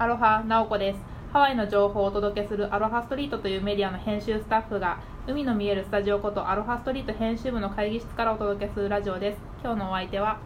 [0.00, 1.00] アロハ、ナオコです。
[1.30, 9.38] ハワイの情報をお届けするアロハストリートというメディアの編集スタッフが海の見えるスタジオことアロハストリート編集部の会議室からお届けするラジオです。
[9.62, 10.40] 今日のお相手は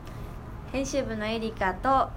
[0.73, 2.09] 編集部のエリカと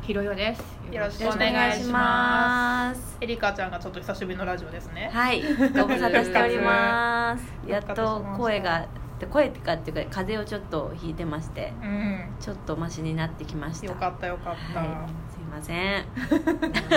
[0.00, 0.60] ひろよです。
[0.92, 5.08] よろしくお願いしますエリカちゃんがちょっと久しぶりのラジオですね。
[5.12, 8.88] はいご無沙汰しております やっと声が
[9.30, 12.24] 声ってかっていうか風邪をちょっとひいてましてうん。
[12.40, 14.80] ちょっとマシになってきましたよかったよかった。
[14.80, 16.00] はいません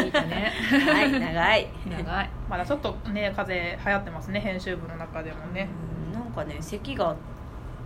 [0.05, 0.51] いいだね。
[0.69, 2.29] はい長い長い。
[2.49, 5.67] まだちょっとね風邪流行ってますね編集部の中でもね。
[6.09, 7.15] うんなんかね咳が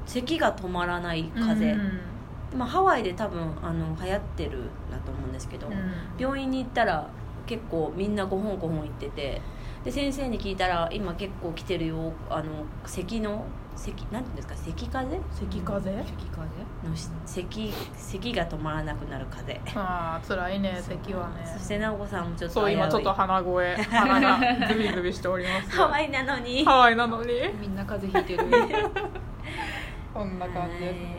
[0.06, 5.74] 咳が止まらない風邪、うんまあ、ハワイで多分あの流行ってるだと思うんですけど、うん
[6.18, 7.10] 病院に行ったら
[7.46, 9.42] 結構みんな5本5本行ってて
[9.84, 13.46] で先生に聞いたら今結構来てるよあの咳の
[13.78, 15.16] 咳なんていうんですか咳風？
[15.16, 15.90] 邪咳風？
[15.90, 16.06] 邪？
[16.20, 16.90] 咳風？
[16.90, 19.54] のし咳咳が止まらなくなる風。
[19.54, 21.50] 邪ああ辛いね咳はね。
[21.58, 25.70] そして直子さんもちょっとそう今ちょっと危鼻声鼻がズビズビしております。
[25.78, 26.66] ハワイなのに。
[26.66, 27.34] ハワイなのに？
[27.62, 28.50] みんな風邪ひいてる。
[30.14, 31.18] こんな感じですね。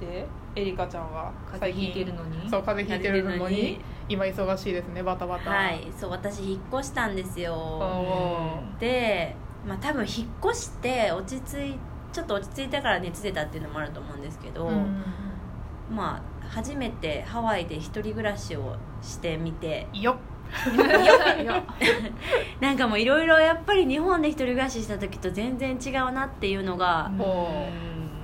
[0.00, 2.48] でエリカちゃんは風邪ひいてるのに？
[2.48, 3.80] そう風邪ひいてるのに？
[4.08, 5.50] 今忙しいですねバタバタ。
[5.50, 5.86] はい。
[5.98, 8.62] そう私引っ越したんですよ。
[8.78, 9.34] で
[9.66, 11.78] まあ多分引っ越して落ち着い
[12.12, 15.02] ちょっと落ち着いたから熱出たっていうのもあると思うんですけど、うん
[15.90, 19.86] まあ初めてハワイで一人暮らしをしてみて。
[19.92, 20.16] よっ。
[22.60, 27.66] なんかもういろいろやっぱり日本で一人暮らしした時と全然違うなっていうのがお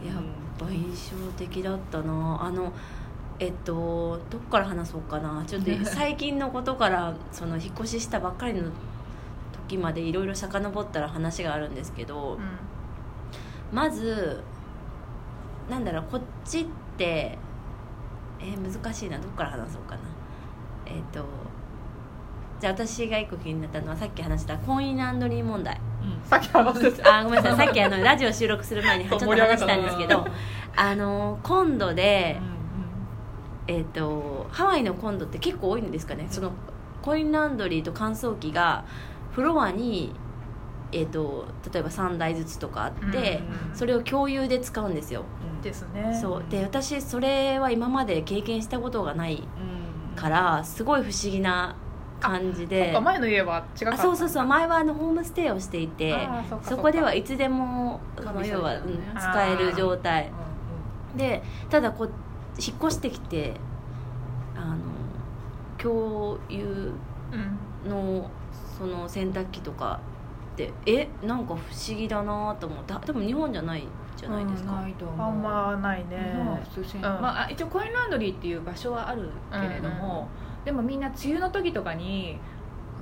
[0.06, 0.16] やっ
[0.56, 2.38] ぱ印象的だったな。
[2.40, 2.72] あの
[3.42, 5.42] えっとどっから話そうかな。
[5.44, 8.70] ちょっと 最近のことからその引っ越ししたばっかりの
[9.68, 12.38] 時までいろいろ遡ったら話があるんですけど、
[13.72, 14.40] まず
[15.68, 17.36] なんだろうこっちって
[18.38, 19.18] えー難しいな。
[19.18, 20.02] どっから話そうかな。
[20.86, 21.24] えっ、と
[22.60, 25.80] じゃあ私が一個気になったのはさっき話したコインランドリー問題
[26.26, 27.18] さっき話してた。
[27.18, 27.66] あごめんなさい。
[27.66, 30.24] さっきあのラジオ収録する前にちょっと話したんですけど
[30.76, 31.40] あの。
[31.42, 32.40] 今度で、
[33.66, 36.26] えっとハワイの今度って結構多いんですかね。
[36.30, 36.52] その
[37.00, 38.84] コインランドリーと乾燥機が
[39.32, 40.14] フロアに、
[40.92, 45.24] えっと例えば3台ずつとかあって、うんそれを共有で使うんですよ。
[45.62, 46.18] ですね。
[46.20, 46.44] そう。
[46.50, 49.42] で私それは今まで経験したことがない
[50.16, 51.74] からすごい不思議な
[52.20, 52.92] 感じで。
[52.92, 54.46] か前の家は違かったあそうそうそう。
[54.46, 56.16] 前はあのホームステイをしていて
[56.62, 60.30] そこではいつでもその要は、うん使える状態。
[61.16, 62.08] でただこ
[62.58, 63.54] 引っ越してきて
[64.56, 64.78] あの
[65.78, 66.92] 共有
[67.84, 68.30] うんの
[68.78, 70.00] その洗濯機とか
[70.54, 73.84] ってえなんか不思議だなと思って多分日本じゃない
[74.16, 75.26] じゃないですか、ないと思う。
[75.26, 76.34] あんまないね。
[76.36, 77.02] うん。
[77.02, 80.28] まああ一応コインランドリーっていう場所はあるけれども、
[80.64, 82.38] でもみんな梅雨の時とかに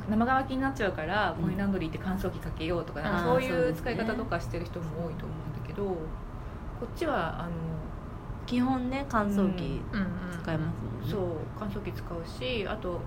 [0.08, 1.44] 生乾きになっちゃうから、うん。
[1.44, 5.96] コインランドリーって乾燥機かけようとかなんかあーそういそう使い方とかしてる人も多いと思うんだけど、こ
[6.86, 7.50] っちはあの
[8.46, 9.80] 基本ね乾燥機
[10.42, 11.20] 使えますもんね、そう
[11.58, 13.00] 乾燥機使うしあと,、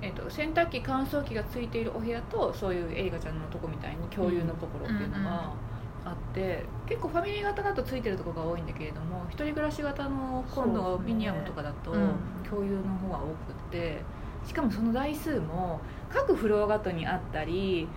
[0.00, 5.52] えっと洗濯機乾燥機がついているお部屋とそういうエリカちゃんのとこみたいに共有のところっていうのが
[6.04, 12.10] あって、結構ファミリー型だとついてるところが多いんだけれども一人暮らし型の今度そうですねミニアムとかだとうん。
[12.48, 14.00] 共有の方が多くって
[14.46, 17.88] しかもその台数も各フロアごとにあったり、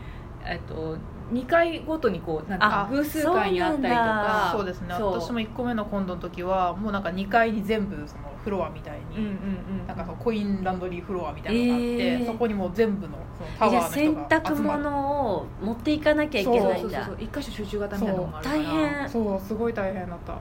[0.46, 0.98] えっと、
[1.32, 4.50] 2階ごとにこうなんかあ偶数階にあったりとか。
[4.52, 4.94] そうですね。
[4.94, 12.26] 私も1個目のコンドの時はもうなんか2階に全部そのフロアみたいに、うんうんうんなんかそのコインランドリーフロアみたいなのがあって、えー。
[12.26, 14.84] そこにもう全部のそのタワーの洗濯人が集まって。
[14.84, 16.82] 物を持っていかなきゃいけそうないだ。
[16.82, 18.58] そうんそうそう一箇所集中型みたいなのもあるから。
[18.60, 19.10] 大変。
[19.10, 20.38] そうすごい大変だった。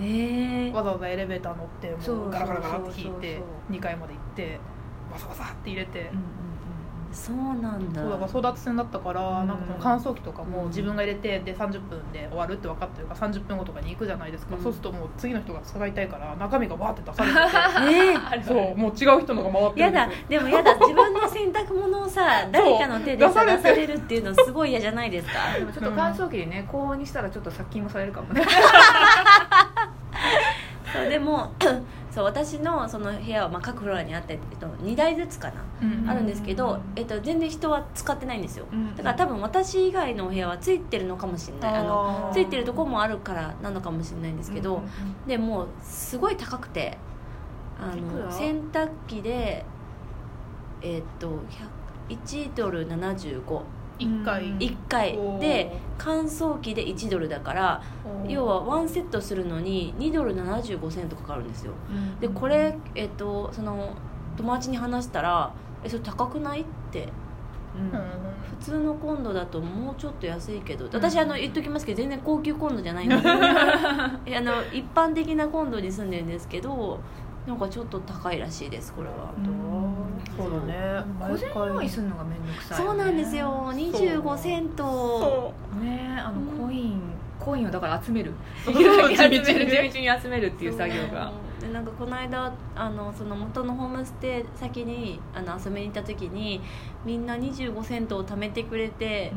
[0.00, 4.60] へえわざわざエレベーター乗ってもうガラガラガラって引いてそう2階まで行って
[5.12, 6.22] わさわさって入れて、うんうんうん
[7.12, 8.02] そうなんだ。
[8.02, 9.48] そうだから争奪戦だったから、うん。
[9.48, 10.68] なんかその乾燥機とかもうん。
[10.68, 14.62] 自分が入れてで30分で終わるって分かってるから30分後とかに行くじゃないですか、うん。
[14.62, 17.38] そうするともう次の人が使いたいから中身がわーって出されて。
[18.12, 18.44] えー。
[18.44, 25.58] そうもう違う人のが回ってるやだでもやだ 自分の洗濯物をさ誰かの手でさ出されるっていうのすごい嫌じゃないですか。
[25.58, 28.42] でもちょっと乾燥機でね 高温にしたらちょっと殺菌もされるかもね
[30.92, 31.52] そうでも
[32.10, 38.66] そう私のその部屋はまあ各フロアにあって、えっと、2台ずつかな、うんあるんですけどうん、えっと、全然人は使ってないんですよ。
[38.72, 41.80] うんだから多分私以外のお部屋はついてるのかもしれない。
[41.80, 44.82] あのついてるとこもあるからなのかもしれないんですけど、
[45.26, 46.98] でもうすごい高くて
[47.80, 49.64] あの洗濯機で
[50.82, 53.62] えっと100 1ドル75
[53.98, 54.58] 1回、うん。
[54.58, 55.18] 1回。
[55.40, 57.82] で乾燥機で1ドルだから
[58.26, 61.72] 要はワンセットするのに2ドル75セントかかるんですよ。
[62.20, 63.90] でこれ、えっと、その
[64.36, 65.52] 友達に話したら
[65.84, 67.08] 「えそれ高くない?」って。
[67.76, 67.90] うん。
[68.60, 70.86] 普通のコンロだともうちょっと安いけど。
[70.92, 73.18] 私あの言っときますけど全然高級コンロじゃないんで。
[73.18, 76.98] す よいやあの一般的なコンロに住んでるんですけど
[77.46, 79.32] なんかちょっと高いらしいですこれは
[80.36, 81.04] そうだね。
[81.20, 83.00] 小銭用意するのが面倒くさいよね。
[83.00, 83.72] そうなんですよ。
[83.74, 85.52] 25セント。
[85.80, 87.00] ねあのコイン
[87.38, 88.32] コインをだから集める。
[88.64, 88.82] そう集
[89.28, 91.32] める地道に集めるっていう作業が。
[91.60, 96.60] でなんかこの間あのその元のホームステイ先にあの遊びに行った時に
[97.04, 99.32] みんな25セントを貯めてくれて、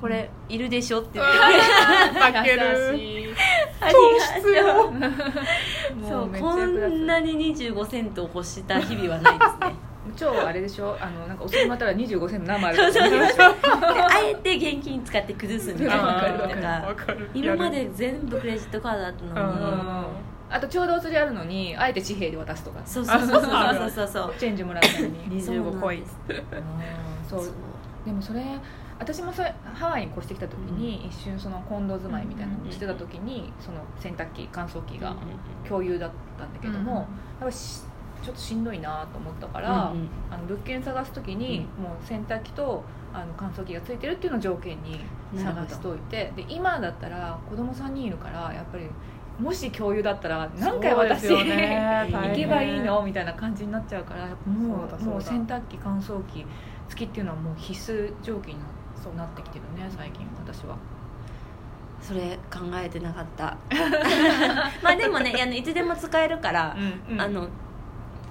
[0.00, 2.20] これいるでしょって言って。
[2.32, 2.92] たけ る。
[2.92, 3.36] 優しい
[6.08, 10.96] そもうこんなに25セントを欲した日々はないですね超あれでしょ？
[11.00, 13.20] あのなんかお釣りまたら25銭の生あるそうそうそう。
[13.66, 16.84] あえて現金使って崩すみたいな。
[17.34, 19.60] 今まで全部クレジットカードだったのに。
[19.62, 20.06] うん
[20.48, 22.80] あとちょうどお釣りあるのにあえて紙幣で渡すとか。
[22.84, 23.38] そうそうそうそ
[23.86, 25.42] うそうそう チェンジもらうために。
[25.42, 26.06] 25コイン。
[27.28, 27.50] そう
[28.04, 28.40] でもそれ
[28.98, 35.14] 私もそれハワイに越してきた時に、一瞬そのコンド住まいみたいなのをしてた時に、その洗濯機乾燥機が
[35.68, 37.06] 共有だったんだけども、やっ
[37.46, 37.82] ぱし
[38.22, 40.08] ちょっとしんどいなと思ったから、うんうん。
[40.30, 45.00] あの物件探す時に、もう洗濯機とあの乾燥機がついてるっていうのを条件に
[45.34, 48.84] 探しといてで今だったら子供3人いるからやっぱり
[49.38, 52.08] もし共有だったら何回私、ね。
[52.12, 56.44] 行けばいいのみたいな感じになっちゃうからもそうもう洗濯機乾燥機
[56.88, 58.66] 付きっていうのはもう必須条件にな
[59.16, 60.76] なってきてるね最近私は。
[62.00, 63.56] それ考えてなかった。
[64.82, 66.76] まあでもねあのいつでも使えるから、
[67.10, 67.20] うん。
[67.20, 67.48] あの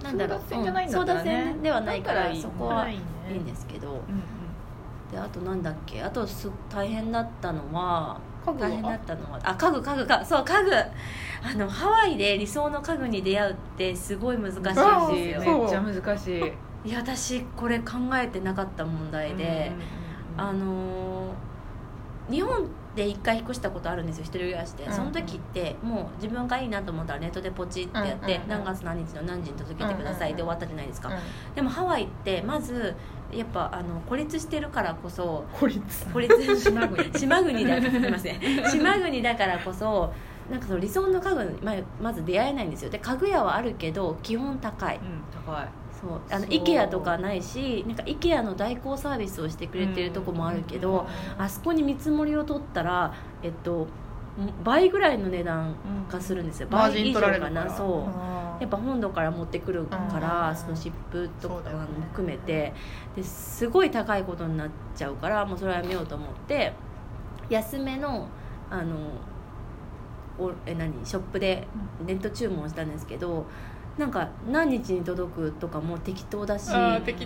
[0.06, 0.40] なんだろう。
[0.40, 1.32] 争奪戦じゃないんだったらね。
[1.32, 2.98] うん争奪戦ではないからそこはいい
[3.38, 3.92] んですけど。
[3.92, 4.02] うん
[5.12, 6.02] であとなんだっけ？
[6.02, 8.70] あとす大変だったのは家具は？
[8.70, 10.72] 大変だったのはあ家具家具かそう家具。
[10.76, 14.76] あのハワイで理想の家具に出会うってすごい難しいんです
[15.48, 15.60] よ。
[15.60, 16.90] めっちゃ難しい。
[16.90, 19.72] いや私これ考えてなかった問題で、
[20.38, 21.32] あの
[22.28, 24.94] 日本で一回引っ越したことあるんですよ一人暮らしで、うん。
[24.94, 31.16] その時ってもう自分がいいなと思ったらネットでポチってやって、うんうん何月何日の何時に届けてくださいで終わったじゃないですか、うん。
[31.56, 32.96] でもハワイってまず
[33.34, 36.06] やっぱあの孤立してるからこそ孤立。
[36.08, 37.82] 孤立島国島国だ。
[37.82, 38.40] すみません。
[38.72, 40.14] 島国だからこそ
[40.50, 42.90] なんかその理想の家具にままず出会えないんですよ。
[42.90, 44.98] で家具屋はあるけど基本高い。
[44.98, 45.68] うん高い
[46.06, 51.08] そうあの IKEA とかないしなんか IKEA の代行サービスをしてくれてるとこもあるけど、
[51.38, 53.88] あそこに見積もりを取ったらえっと
[54.64, 55.76] 倍ぐらいの値段
[56.12, 57.70] がするんですよ、倍以上かな。
[57.70, 58.62] そう。
[58.62, 61.62] やっぱ本土から持ってくるから、うんそのシップとかも
[62.12, 62.74] 含めて、
[63.16, 66.74] ですごい高いことになっちゃうからもうそれはやめようと思って
[67.50, 68.28] 安めの
[68.70, 68.96] あの
[70.38, 70.94] おえ何？
[71.06, 71.68] ショップで
[72.06, 73.46] ネット注文したんですけど
[73.98, 76.70] なんか何日に届くとかも適当だし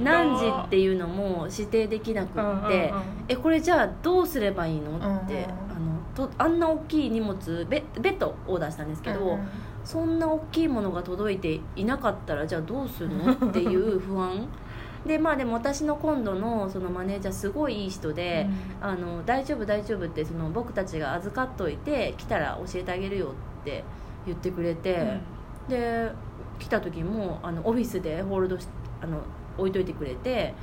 [0.01, 2.91] 何時っていうのも指定できなくって、うんうんうん。
[3.27, 9.47] えこれじゃあどうすればいいのって、うんうんあのとあんな大きい荷物ベベッドオーダーしたんですけど、うん
[9.83, 14.47] そんな大きいものが届いていなかったらじゃあどうするのっていう不安。
[15.07, 18.47] でまあでも私の今度のそのマネージャーすごいいい人で、
[18.81, 23.27] あの大丈夫大丈夫ってその僕たちが預かっといて来たら教えてあげるよ
[23.61, 23.83] って
[24.25, 25.21] 言ってくれて、
[25.69, 26.11] で
[26.59, 28.67] 来た時もあのオフィスでホールドし
[29.01, 29.19] あの
[29.57, 30.53] 置いといてくれて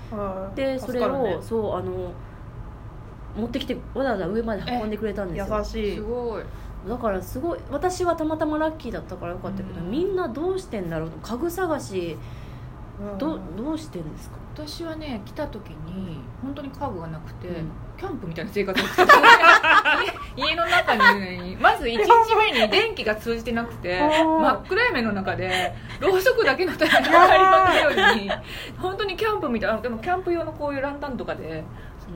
[0.55, 2.13] でそれを、ねそうあの
[3.37, 5.59] 持ってきてわざわざ上まで運んでくれたんですよ。
[5.59, 5.97] 優しい。
[5.97, 6.43] すごい。
[6.89, 9.91] だからすごい私はたまたまラッキーだったからよかったけど、うん。
[9.91, 11.11] みんなどうしてんだろう？
[11.23, 12.17] 家具探し
[12.99, 13.19] うん。
[13.19, 14.37] どどうしてんですか？
[14.55, 17.69] 私はね来た時に本当に家具がなくて、うん。
[17.99, 19.13] キャンプみたいな生活をしてた
[20.37, 28.31] 家の中にいるのに まず1日目に電気が通じてなくて 真っ暗闇の中でろうそくだけの明かりを頼りに
[28.79, 31.65] 本当にキャンプみたいなでもキャンプ用のこういうランタンとかで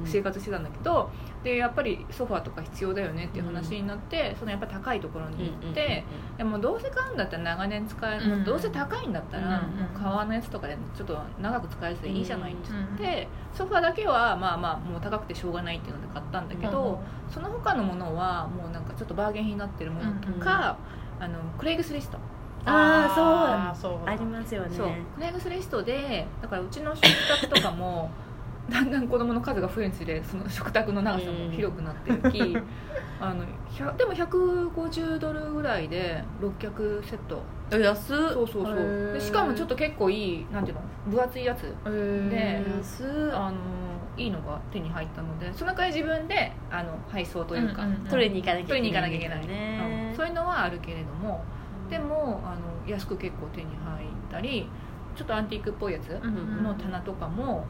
[0.04, 1.10] 生活してたんだけど
[1.42, 6.04] でやっぱりソファーとか必要だよねっていう話になって、そのやっぱ高いところに行って、
[6.36, 20.76] でもどうせ買うんだったら長年使える、うんどうせ高いんだったら、うんもう革のやつとかでちょっと長く使えていいじゃないって言って、うソファーだけはまあまあもう高くてしょうがないっていうので買ったんだけど、その他のものはもうなんかちょっとバーゲン品になってるものとか、
[21.18, 22.18] あのクレイグスリスト、
[22.64, 23.92] ああそう。
[23.92, 24.08] そう。
[24.08, 24.76] ありますよね。
[24.76, 24.88] そう。
[25.16, 28.10] クレイグスリストでだからうちの食卓とかも
[28.68, 32.56] だんだん子供の数が増えるにつれその食卓の長さも広くなっていき、
[33.20, 37.42] あの100でも150ドルぐらいで6脚セット。
[37.72, 38.16] え安っ。
[38.16, 39.12] そうそうそう。
[39.12, 40.82] でしかもちょっと結構いいなんていうの
[41.16, 41.62] 分厚いやつ。
[41.84, 43.34] で安っ。
[43.34, 43.56] あの
[44.16, 50.16] いいのが手に入ったのでその代わり自分であの配送というか、うんうん取りに行かなきゃ取りに行かなきゃいけない、ねうん。
[50.16, 51.44] そういうのはあるけれども
[51.88, 54.68] でもあの安く結構手に入ったり
[55.16, 56.62] ちょっとアンティークっぽいやつうん。
[56.62, 57.64] の棚とかも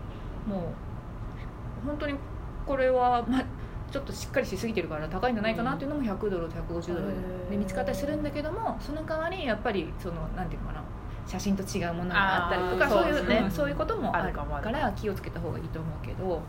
[0.47, 0.73] も
[1.85, 2.14] う本当に
[2.66, 3.44] これは、まあ、
[3.90, 7.06] ちょっとしっかりしすぎてるから高いんじゃないかなっていうのも100ドルと150ドル
[7.50, 10.85] で見つかったりするんだけどもその代わりやっぱりそのなんていうのかな
[11.26, 13.50] 写真と違うものがあったりとかそういうねうん。
[13.50, 16.42] そういうこともあるから気をつけた方がいいと思うけど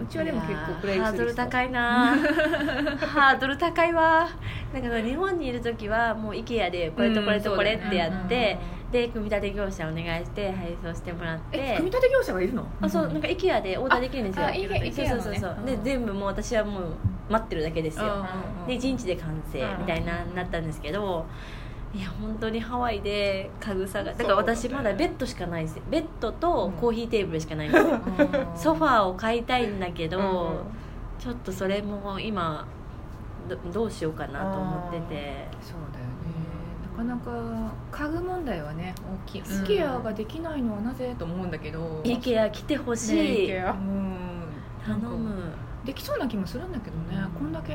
[0.00, 2.16] うちはでも結構プレイハードル高いいな
[2.98, 4.28] ハードル高いわ
[4.72, 8.58] だから日本にいる時はもう IKEA でこれとこれとこれってやって、
[8.92, 11.58] で組み立て業者お願いして配送してもらって。
[11.58, 12.66] え組み立て業者がいるの？
[12.80, 14.46] あそうなんか IKEA でオーダーできるんですよ。
[14.46, 15.56] ああ IKEA そうそうそう。
[15.56, 16.82] そう、で全部もう私はもう
[17.28, 21.24] 待ってるだけですよ、うんで1日で完成うんみたいななったんですけど
[21.94, 25.80] いや本当にハワイで家具さがだから私まだベッドしかないです。
[25.88, 27.84] ベッドとコーヒーテーブルしかないんです。
[27.84, 28.00] よ、
[28.56, 30.64] ソファーを買いたいんだけど、
[31.20, 32.66] ちょっとそれも今
[33.48, 35.46] どどうしようかなと思ってて。
[35.62, 35.99] そうだ
[37.00, 37.30] かなか
[37.90, 38.94] 家具問題はね
[39.26, 39.40] 大きい。
[39.40, 39.44] ん。
[39.44, 42.02] IKEA ができないのはなぜと思うんだけど。
[42.04, 44.48] IKEA 来てほしい、ねうん。
[44.84, 45.52] 頼む。
[45.84, 47.30] できそうな気もするんだけどね、うん。
[47.32, 47.74] こんだけ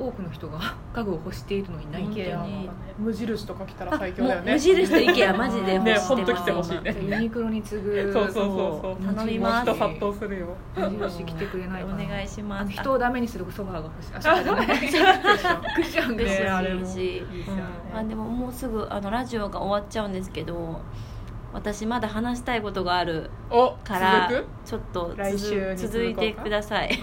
[0.00, 0.58] 多くの人が
[0.94, 2.70] 家具を欲しているのにない本当に。
[2.98, 4.52] 無印とか来たら最強だよね。
[4.52, 6.08] 無印と IKEA マジで欲ねしてます。
[6.14, 6.96] 本当来てほしいね。
[7.02, 8.46] ユニクロに次ぐ そうそうそう
[8.82, 9.14] そう。
[9.14, 9.70] 頼みます。
[9.70, 10.46] 人殺到するよ。
[10.76, 11.94] 無印来てくれないかな。
[11.94, 12.64] お願いしあます。
[12.64, 14.10] の人をダメにするソファーが欲しい。
[14.14, 15.62] あソファーじゃないクッション。
[15.74, 16.12] クッショ
[18.02, 20.80] ンでももうすぐあのラジオが終わっちゃうんですけど
[21.52, 24.30] 私まだ話したいことがあるおから
[24.64, 27.02] ちょっと来週に続いてください、 じ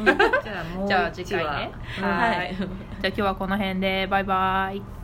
[0.49, 1.71] ゃあもうじゃあ一次回ね。
[1.99, 2.37] 話はい。
[2.37, 2.55] はい。
[2.55, 4.96] じゃあ今日はこの辺でバイバイ